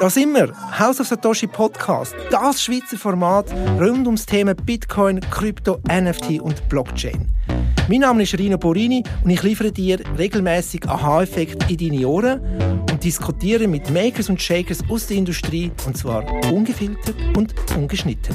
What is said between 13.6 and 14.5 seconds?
mit Makers und